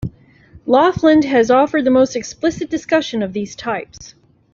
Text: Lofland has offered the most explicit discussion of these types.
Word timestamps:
Lofland 0.65 1.25
has 1.25 1.51
offered 1.51 1.85
the 1.85 1.91
most 1.91 2.15
explicit 2.15 2.71
discussion 2.71 3.21
of 3.21 3.33
these 3.33 3.55
types. 3.55 4.15